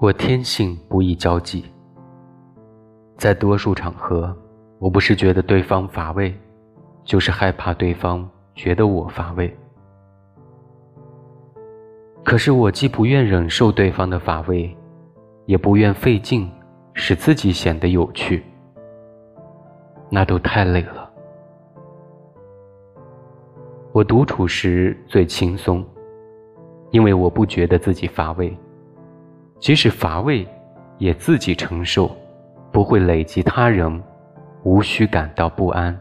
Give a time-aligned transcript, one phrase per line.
[0.00, 1.62] 我天性不易交际，
[3.18, 4.34] 在多数场合，
[4.78, 6.34] 我不是觉得对方乏味，
[7.04, 9.54] 就是害怕对方觉得我乏味。
[12.24, 14.74] 可是我既不愿忍受对方的乏味，
[15.44, 16.50] 也不愿费劲
[16.94, 18.42] 使自己显得有趣，
[20.08, 21.10] 那都太累了。
[23.92, 25.84] 我独处时最轻松，
[26.90, 28.56] 因为我不觉得自己乏味。
[29.60, 30.46] 即使乏味，
[30.96, 32.10] 也自己承受，
[32.72, 34.02] 不会累及他人，
[34.64, 35.96] 无需感到不安。